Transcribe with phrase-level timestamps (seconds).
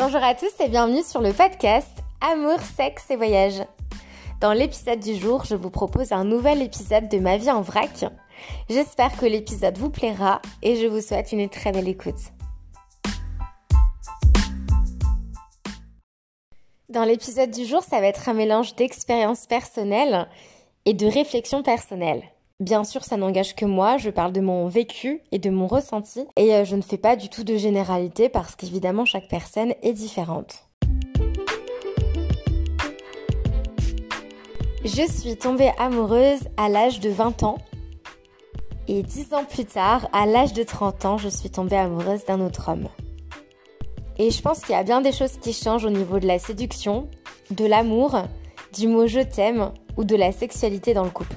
[0.00, 3.64] Bonjour à tous et bienvenue sur le podcast Amour, sexe et voyage.
[4.40, 8.04] Dans l'épisode du jour, je vous propose un nouvel épisode de ma vie en vrac.
[8.70, 12.14] J'espère que l'épisode vous plaira et je vous souhaite une très belle écoute.
[16.88, 20.28] Dans l'épisode du jour, ça va être un mélange d'expériences personnelles
[20.84, 22.22] et de réflexions personnelles.
[22.60, 26.26] Bien sûr, ça n'engage que moi, je parle de mon vécu et de mon ressenti,
[26.36, 29.92] et euh, je ne fais pas du tout de généralité parce qu'évidemment chaque personne est
[29.92, 30.64] différente.
[34.84, 37.58] Je suis tombée amoureuse à l'âge de 20 ans,
[38.88, 42.40] et 10 ans plus tard, à l'âge de 30 ans, je suis tombée amoureuse d'un
[42.40, 42.88] autre homme.
[44.18, 46.40] Et je pense qu'il y a bien des choses qui changent au niveau de la
[46.40, 47.08] séduction,
[47.52, 48.20] de l'amour,
[48.76, 51.36] du mot je t'aime ou de la sexualité dans le couple.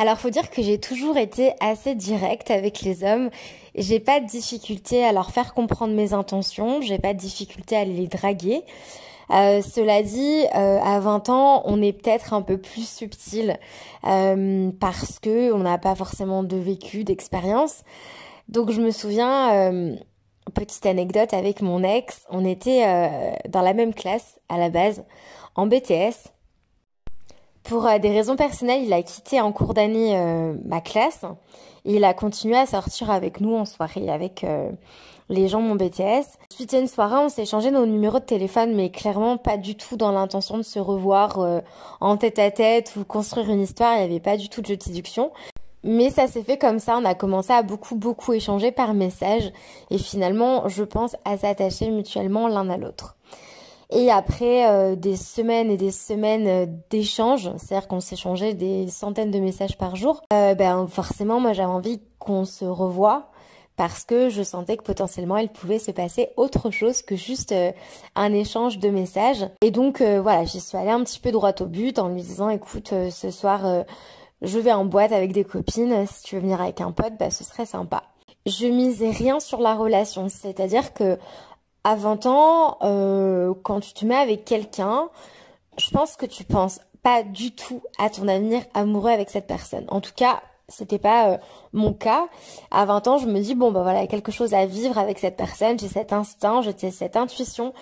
[0.00, 3.28] Alors faut dire que j'ai toujours été assez directe avec les hommes.
[3.74, 7.84] J'ai pas de difficulté à leur faire comprendre mes intentions, j'ai pas de difficulté à
[7.84, 8.62] les draguer.
[9.28, 13.58] Euh, cela dit, euh, à 20 ans, on est peut-être un peu plus subtil
[14.06, 17.82] euh, parce que on n'a pas forcément de vécu, d'expérience.
[18.48, 19.70] Donc je me souviens,
[20.54, 22.86] petite anecdote avec mon ex, on était
[23.50, 25.04] dans la même classe à la base
[25.56, 26.32] en BTS.
[27.64, 31.24] Pour euh, des raisons personnelles, il a quitté en cours d'année euh, ma classe
[31.86, 34.70] il a continué à sortir avec nous en soirée, avec euh,
[35.30, 36.26] les gens de mon BTS.
[36.52, 39.76] Suite à une soirée, on s'est échangé nos numéros de téléphone, mais clairement pas du
[39.76, 41.38] tout dans l'intention de se revoir
[42.00, 43.94] en tête à tête ou construire une histoire.
[43.94, 45.32] Il n'y avait pas du tout de jeu de séduction.
[45.82, 49.50] Mais ça s'est fait comme ça, on a commencé à beaucoup beaucoup échanger par message
[49.90, 53.16] et finalement, je pense, à s'attacher mutuellement l'un à l'autre.
[53.92, 59.32] Et après euh, des semaines et des semaines euh, d'échanges, c'est-à-dire qu'on s'échangeait des centaines
[59.32, 63.30] de messages par jour, euh, ben forcément moi j'avais envie qu'on se revoie
[63.76, 67.54] parce que je sentais que potentiellement il pouvait se passer autre chose que juste
[68.14, 69.48] un échange de messages.
[69.62, 72.50] Et donc voilà, j'y suis allée un petit peu droit au but en lui disant
[72.50, 73.84] écoute ce soir
[74.42, 77.30] je vais en boîte avec des copines, si tu veux venir avec un pote, bah
[77.30, 78.02] ce serait sympa.
[78.46, 81.18] Je misais rien sur la relation, c'est-à-dire que
[81.84, 85.08] à 20 ans, euh, quand tu te mets avec quelqu'un,
[85.78, 89.86] je pense que tu penses pas du tout à ton avenir amoureux avec cette personne.
[89.88, 91.38] En tout cas, c'était pas euh,
[91.72, 92.28] mon cas.
[92.70, 95.36] À 20 ans, je me dis bon bah voilà, quelque chose à vivre avec cette
[95.36, 97.72] personne, j'ai cet instinct, j'ai cette intuition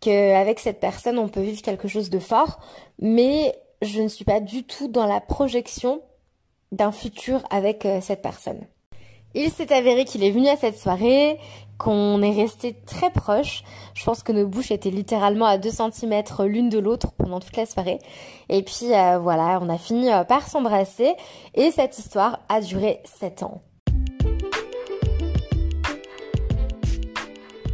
[0.00, 2.58] que avec cette personne, on peut vivre quelque chose de fort,
[3.00, 6.00] mais je ne suis pas du tout dans la projection
[6.72, 8.66] d'un futur avec euh, cette personne.
[9.34, 11.38] Il s'est avéré qu'il est venu à cette soirée,
[11.78, 13.62] qu'on est resté très proches.
[13.94, 17.56] Je pense que nos bouches étaient littéralement à 2 cm l'une de l'autre pendant toute
[17.56, 17.98] la soirée.
[18.48, 21.14] Et puis euh, voilà, on a fini euh, par s'embrasser
[21.54, 23.62] et cette histoire a duré 7 ans.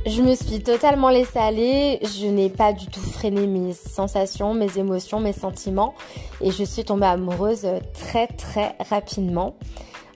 [0.06, 4.76] Je me suis totalement laissée aller, je n'ai pas du tout freiné mes sensations, mes
[4.76, 5.94] émotions, mes sentiments
[6.42, 9.54] et je suis tombée amoureuse très très rapidement.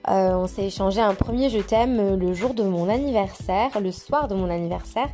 [0.08, 3.92] Euh, on s'est échangé un premier je t'aime euh, le jour de mon anniversaire, le
[3.92, 5.08] soir de mon anniversaire.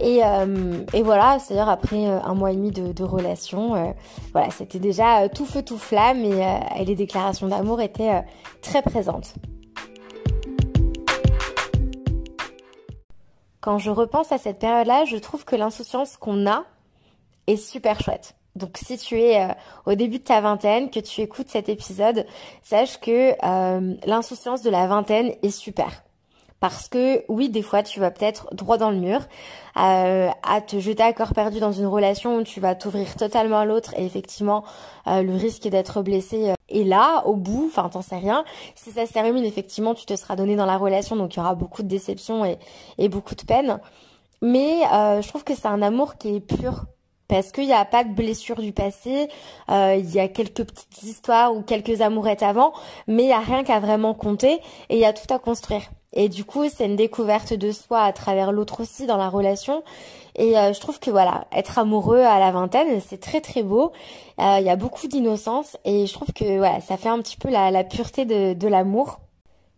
[0.00, 3.94] Et, euh, voilà, c'est-à-dire après un mois et demi de, relation,
[4.30, 8.22] voilà, c'était déjà tout feu tout flamme et, les déclarations d'amour étaient
[8.62, 9.34] très présentes.
[13.60, 16.62] Quand je repense à cette période-là, je trouve que l'insouciance qu'on a
[17.48, 18.37] est super chouette.
[18.58, 19.52] Donc si tu es euh,
[19.86, 22.26] au début de ta vingtaine, que tu écoutes cet épisode,
[22.62, 26.02] sache que euh, l'insouciance de la vingtaine est super.
[26.60, 29.20] Parce que oui, des fois, tu vas peut-être droit dans le mur,
[29.76, 33.60] euh, à te jeter à corps perdu dans une relation où tu vas t'ouvrir totalement
[33.60, 34.64] à l'autre et effectivement,
[35.06, 38.44] le risque d'être blessé est là, au bout, enfin, t'en sais rien.
[38.74, 41.40] Si ça se termine, effectivement, tu te seras donné dans la relation, donc il y
[41.40, 42.58] aura beaucoup de déception et,
[42.98, 43.78] et beaucoup de peine.
[44.42, 44.80] Mais
[45.22, 46.86] je trouve que c'est un amour qui est pur,
[47.28, 49.28] parce qu'il n'y a pas de blessure du passé,
[49.70, 52.72] euh, il y a quelques petites histoires ou quelques amourettes avant,
[53.06, 55.82] mais il n'y a rien qu'à vraiment compter et il y a tout à construire.
[56.14, 59.82] Et du coup, c'est une découverte de soi à travers l'autre aussi dans la relation.
[60.36, 63.92] Et euh, je trouve que voilà, être amoureux à la vingtaine, c'est très très beau.
[64.40, 67.36] Euh, il y a beaucoup d'innocence et je trouve que voilà, ça fait un petit
[67.36, 69.20] peu la, la pureté de, de l'amour.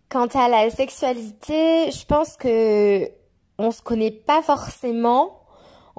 [0.09, 3.11] Quant à la sexualité, je pense que
[3.59, 5.40] on se connaît pas forcément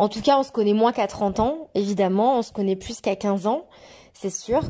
[0.02, 3.02] en tout cas, on se connaît moins qu'à 30 ans, évidemment, on se connaît plus
[3.02, 3.66] qu'à 15 ans,
[4.14, 4.62] c'est sûr.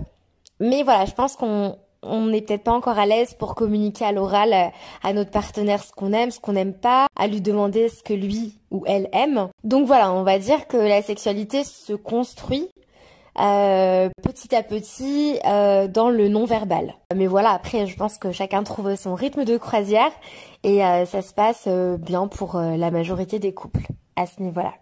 [0.60, 4.12] Mais voilà, je pense qu'on on n'est peut-être pas encore à l'aise pour communiquer à
[4.12, 4.68] l'oral euh,
[5.04, 8.14] à notre partenaire ce qu'on aime, ce qu'on n'aime pas, à lui demander ce que
[8.14, 9.48] lui ou elle aime.
[9.64, 12.68] Donc voilà, on va dire que la sexualité se construit
[13.40, 16.96] euh, petit à petit euh, dans le non-verbal.
[17.16, 20.12] Mais voilà, après, je pense que chacun trouve son rythme de croisière
[20.66, 21.70] et ça se passe
[22.00, 23.88] bien pour la majorité des couples
[24.18, 24.74] à ce niveau-là.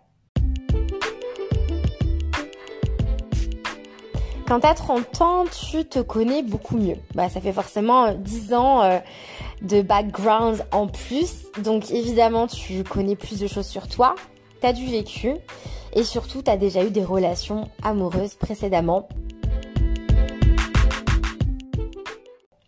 [4.50, 6.96] Quand t'as 30 ans, tu te connais beaucoup mieux.
[7.14, 9.00] Bah, ça fait forcément 10 ans
[9.62, 11.46] de background en plus.
[11.64, 14.16] Donc évidemment, tu connais plus de choses sur toi.
[14.60, 15.36] T'as du vécu.
[15.94, 19.08] Et surtout, tu as déjà eu des relations amoureuses précédemment.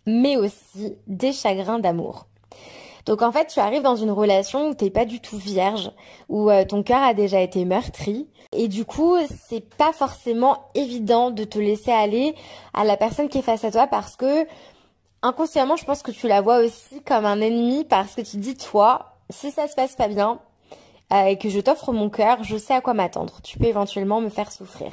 [0.06, 2.28] Mais aussi des chagrins d'amour.
[3.06, 5.92] Donc en fait, tu arrives dans une relation où t'es pas du tout vierge,
[6.30, 9.16] où euh, ton cœur a déjà été meurtri, et du coup,
[9.48, 12.36] c'est pas forcément évident de te laisser aller
[12.74, 14.46] à la personne qui est face à toi parce que
[15.22, 18.56] inconsciemment, je pense que tu la vois aussi comme un ennemi parce que tu dis
[18.56, 20.40] toi, si ça se passe pas bien,
[21.14, 23.42] euh, et que je t'offre mon cœur, je sais à quoi m'attendre.
[23.42, 24.92] Tu peux éventuellement me faire souffrir.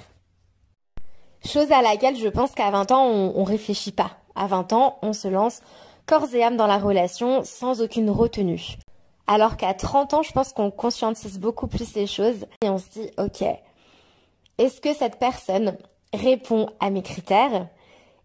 [1.45, 4.11] Chose à laquelle je pense qu'à 20 ans, on, on réfléchit pas.
[4.35, 5.61] À 20 ans, on se lance
[6.09, 8.79] corps et âme dans la relation sans aucune retenue.
[9.27, 12.89] Alors qu'à 30 ans, je pense qu'on conscientise beaucoup plus les choses et on se
[12.89, 13.45] dit, ok,
[14.57, 15.77] est-ce que cette personne
[16.15, 17.69] répond à mes critères?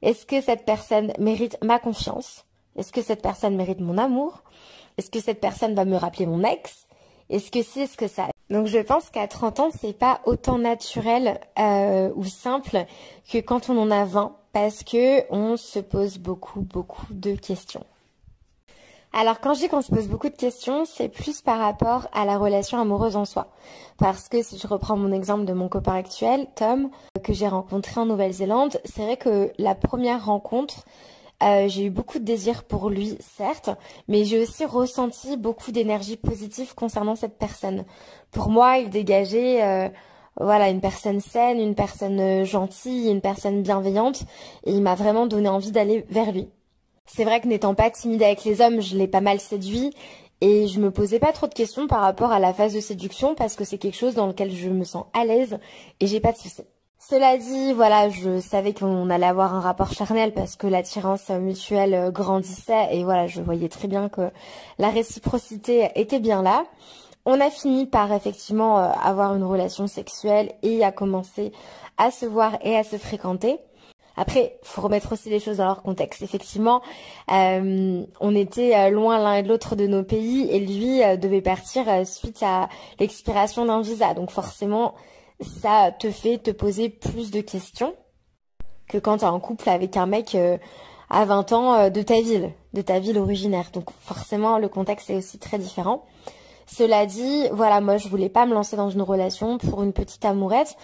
[0.01, 2.45] Est-ce que cette personne mérite ma confiance?
[2.77, 4.43] Est-ce que cette personne mérite mon amour?
[4.97, 6.87] Est-ce que cette personne va me rappeler mon ex?
[7.29, 8.29] Est-ce que c'est ce que ça?
[8.49, 12.85] Donc je pense qu'à 30 ans, c'est pas autant naturel euh, ou simple
[13.29, 17.85] que quand on en a 20 parce que on se pose beaucoup beaucoup de questions.
[19.15, 22.25] Alors quand je dis qu'on se pose beaucoup de questions, c'est plus par rapport à
[22.25, 23.47] la relation amoureuse en soi.
[23.99, 26.89] Parce que si je reprends mon exemple de mon copain actuel, Tom,
[27.23, 30.83] que j'ai rencontré en Nouvelle-Zélande, c'est vrai que la première rencontre,
[31.43, 33.69] euh, j'ai eu beaucoup de désir pour lui, certes,
[34.07, 37.85] mais j'ai aussi ressenti beaucoup d'énergie positive concernant cette personne.
[38.31, 39.89] Pour moi, il dégageait euh,
[40.39, 44.23] voilà une personne saine, une personne euh, gentille, une personne bienveillante,
[44.65, 46.49] et il m'a vraiment donné envie d'aller vers lui.
[47.05, 49.93] C'est vrai que n'étant pas timide avec les hommes, je l'ai pas mal séduit
[50.41, 53.35] et je me posais pas trop de questions par rapport à la phase de séduction
[53.35, 55.59] parce que c'est quelque chose dans lequel je me sens à l'aise
[55.99, 56.63] et j'ai pas de soucis.
[56.97, 62.11] Cela dit, voilà, je savais qu'on allait avoir un rapport charnel parce que l'attirance mutuelle
[62.11, 64.31] grandissait et voilà, je voyais très bien que
[64.79, 66.63] la réciprocité était bien là.
[67.25, 71.53] On a fini par effectivement euh, avoir une relation sexuelle et à commencer
[71.97, 73.59] à se voir et à se fréquenter.
[74.17, 76.21] Après, faut remettre aussi les choses dans leur contexte.
[76.21, 76.81] Effectivement,
[77.31, 81.85] euh, on était euh, loin l'un et l'autre de nos pays et lui devait partir
[82.05, 82.67] suite à
[82.99, 84.13] l'expiration d'un visa.
[84.13, 84.93] Donc forcément,
[85.61, 87.95] ça te fait te poser plus de questions
[88.89, 90.37] que quand tu es en couple avec un mec
[91.09, 93.71] à 20 ans de ta ville, de ta ville originaire.
[93.71, 96.05] Donc forcément, le contexte est aussi très différent.
[96.65, 100.25] Cela dit, voilà, moi je voulais pas me lancer dans une relation pour une petite
[100.25, 100.75] amourette.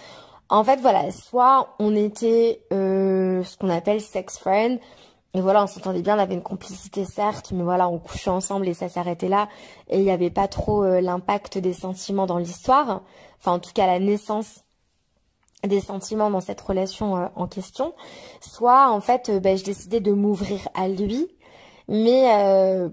[0.48, 4.80] En fait, voilà, soit on était euh, ce qu'on appelle sex friend,
[5.32, 8.66] et voilà, on s'entendait bien, on avait une complicité certes, mais voilà, on couchait ensemble
[8.66, 9.48] et ça s'arrêtait là.
[9.88, 13.02] Et il n'y avait pas trop l'impact des sentiments dans l'histoire
[13.40, 14.64] enfin en tout cas la naissance
[15.64, 17.94] des sentiments dans cette relation euh, en question,
[18.40, 21.28] soit en fait euh, ben, je décidais de m'ouvrir à lui,
[21.88, 22.88] mais euh,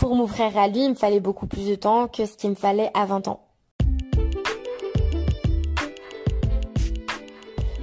[0.00, 2.54] pour m'ouvrir à lui, il me fallait beaucoup plus de temps que ce qu'il me
[2.56, 3.40] fallait à 20 ans.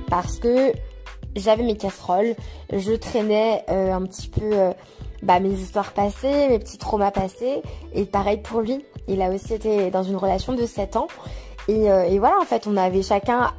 [0.09, 0.73] Parce que
[1.35, 2.35] j'avais mes casseroles,
[2.73, 4.73] je traînais un petit peu
[5.21, 7.61] bah, mes histoires passées, mes petits traumas passés,
[7.93, 8.83] et pareil pour lui.
[9.07, 11.07] Il a aussi été dans une relation de 7 ans,
[11.69, 13.51] euh, et, voilà, en fait, on avait chacun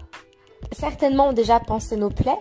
[0.73, 2.41] certainement déjà pensé nos plaies,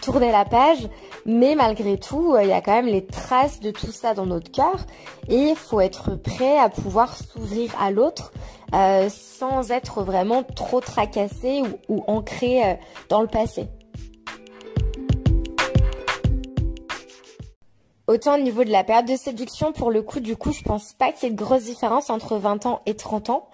[0.00, 0.88] tourné la page,
[1.26, 4.26] mais malgré tout, euh, il y a quand même les traces de tout ça dans
[4.26, 4.86] notre cœur
[5.28, 8.32] et il faut être prêt à pouvoir s'ouvrir à l'autre
[8.74, 13.68] euh, sans être vraiment trop tracassé ou, ancré dans le passé.
[18.08, 20.92] Autant au niveau de la période de séduction, pour le coup, du coup, je pense
[20.92, 23.48] pas qu'il y ait de grosses différences entre 20 ans et 30 ans.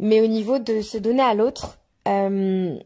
[0.00, 2.76] Mais au niveau de se donner à l'autre, euh,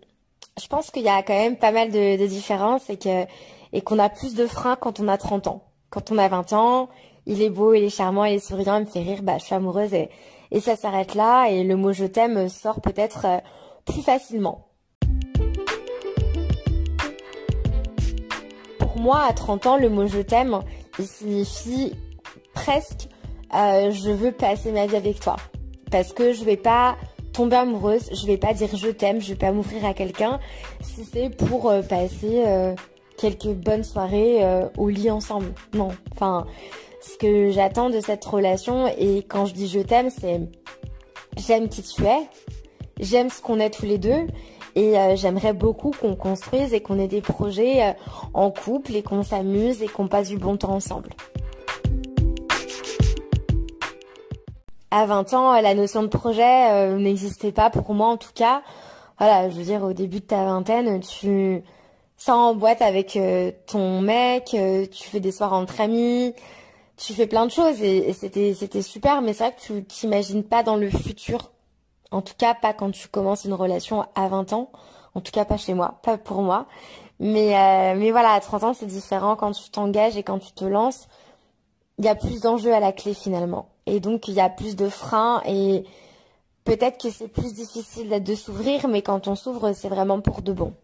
[0.61, 3.25] je pense qu'il y a quand même pas mal de, de différences et que
[3.77, 5.63] et qu'on a plus de freins quand on a 30 ans.
[5.91, 6.89] Quand on a 20 ans,
[7.27, 9.45] il est beau, il est charmant, il est souriant, il me fait rire, bah je
[9.45, 10.09] suis amoureuse et,
[10.61, 13.39] ça s'arrête là et le mot je t'aime sort peut-être euh,
[13.85, 14.69] plus facilement.
[18.79, 20.61] Pour moi, à 30 ans, le mot je t'aime,
[20.99, 21.93] il signifie
[22.55, 23.11] presque
[23.55, 25.37] euh, je veux passer ma vie avec toi.
[25.91, 26.97] Parce que je vais pas
[27.35, 30.41] tomber amoureuse, je vais pas dire je t'aime, je vais pas m'ouvrir à quelqu'un
[30.81, 32.43] si c'est pour euh, passer
[33.17, 34.41] quelques bonnes soirées
[34.77, 35.53] au lit ensemble.
[35.75, 36.47] Non, enfin,
[37.01, 40.41] ce que j'attends de cette relation et quand je dis je t'aime, c'est
[41.37, 42.29] j'aime qui tu es,
[43.01, 44.27] j'aime ce qu'on est tous les deux
[44.75, 47.93] Et euh, j'aimerais beaucoup qu'on construise et qu'on ait des projets euh,
[48.35, 51.11] en couple et qu'on s'amuse et qu'on passe du bon temps ensemble.
[54.91, 58.63] À 20 ans, la notion de projet euh, n'existait pas pour moi en tout cas.
[59.19, 61.63] Voilà, je veux dire, au début de ta vingtaine, tu
[62.17, 63.19] sors en boîte avec
[63.67, 64.57] ton mec,
[64.91, 66.35] tu fais des soirs entre amis,
[66.97, 69.23] tu fais plein de choses et, c'était c'était super.
[69.23, 71.51] Mais c'est vrai que tu t'imagines pas dans le futur
[72.11, 74.71] en tout cas, pas quand tu commences une relation à 20 ans.
[75.15, 76.67] En tout cas, pas chez moi, pas pour moi.
[77.19, 80.53] Mais, euh, mais voilà, à 30 ans, c'est différent quand tu t'engages et quand tu
[80.53, 81.09] te lances.
[81.99, 83.71] Il y a plus d'enjeux à la clé finalement.
[83.87, 85.85] Et donc, il y a plus de freins et
[86.65, 90.53] peut-être que c'est plus difficile de s'ouvrir, mais quand on s'ouvre, c'est vraiment pour de
[90.53, 90.75] bon.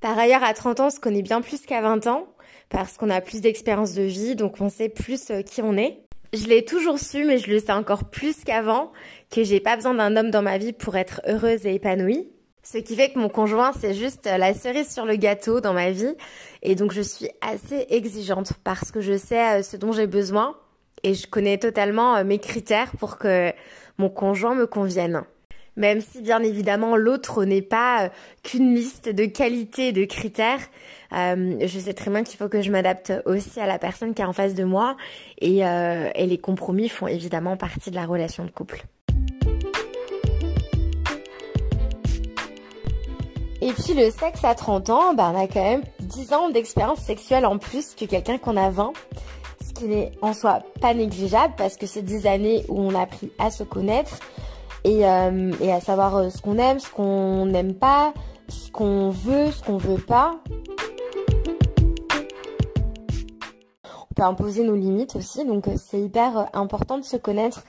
[0.00, 2.26] Par ailleurs, à 30 ans, on se connaît bien plus qu'à 20 ans
[2.68, 6.02] parce qu'on a plus d'expérience de vie, donc on sait plus euh, qui on est.
[6.32, 8.92] Je l'ai toujours su, mais je le sais encore plus qu'avant,
[9.30, 12.28] que j'ai pas besoin d'un homme dans ma vie pour être heureuse et épanouie.
[12.62, 15.92] Ce qui fait que mon conjoint, c'est juste la cerise sur le gâteau dans ma
[15.92, 16.14] vie.
[16.62, 20.56] Et donc, je suis assez exigeante parce que je sais euh, ce dont j'ai besoin
[21.04, 23.52] et je connais totalement euh, mes critères pour que
[23.98, 25.22] mon conjoint me convienne
[25.76, 28.08] même si bien évidemment l'autre n'est pas euh,
[28.42, 30.60] qu'une liste de qualités de critères.
[31.12, 34.22] Euh, je sais très bien qu'il faut que je m'adapte aussi à la personne qui
[34.22, 34.96] est en face de moi
[35.38, 38.82] et, euh, les compromis font évidemment partie de la relation de couple.
[43.62, 47.00] Et puis le sexe à 30 ans, bah, on a quand même 10 ans d'expérience
[47.00, 48.92] sexuelle en plus que quelqu'un qu'on a 20.
[49.66, 53.02] Ce qui n'est en soi pas négligeable parce que c'est 10 années où on a
[53.02, 54.18] appris à se connaître,
[54.86, 58.12] euh, et, à savoir euh, ce qu'on aime, ce qu'on n'aime pas,
[58.48, 60.38] ce qu'on veut, ce qu'on veut pas.
[63.84, 67.64] On peut imposer nos limites aussi, donc euh, c'est hyper important de se connaître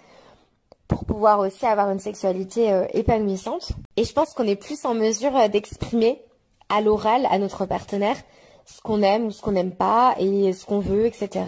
[0.87, 3.73] pour pouvoir aussi avoir une sexualité épanouissante.
[3.97, 6.21] Et je pense qu'on est plus en mesure d'exprimer
[6.69, 8.15] à l'oral à notre partenaire
[8.65, 11.43] ce qu'on aime ou ce qu'on n'aime pas et ce qu'on veut, etc.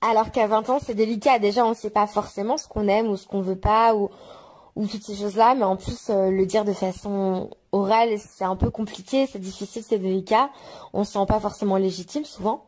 [0.00, 1.40] Alors qu'à 20 ans, c'est délicat.
[1.40, 4.10] Déjà, on ne sait pas forcément ce qu'on aime ou ce qu'on veut pas, ou
[4.78, 8.54] ou toutes ces choses-là, mais en plus euh, le dire de façon orale, c'est un
[8.54, 10.50] peu compliqué, c'est difficile, c'est délicat.
[10.92, 12.64] On se sent pas forcément légitime souvent,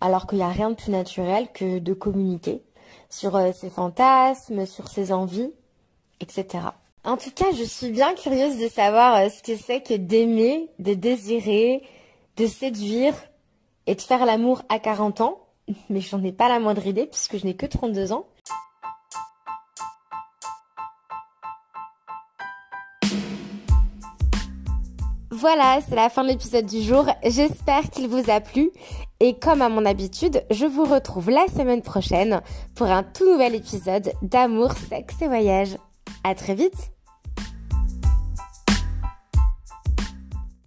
[0.00, 2.64] alors qu'il n'y a rien de plus naturel que de communiquer
[3.08, 5.52] sur euh, ses fantasmes, sur ses envies,
[6.18, 6.64] etc.
[7.04, 10.68] En tout cas, je suis bien curieuse de savoir euh, ce que c'est que d'aimer,
[10.80, 11.84] de désirer,
[12.36, 13.14] de séduire
[13.86, 15.38] et de faire l'amour à 40 ans.
[15.88, 18.26] Mais j'en ai pas la moindre idée puisque je n'ai que 32 ans.
[25.44, 27.04] Voilà, c'est la fin de l'épisode du jour.
[27.22, 28.70] J'espère qu'il vous a plu.
[29.20, 32.40] Et comme à mon habitude, je vous retrouve la semaine prochaine
[32.74, 35.76] pour un tout nouvel épisode d'amour, sexe et voyage.
[36.24, 36.93] À très vite!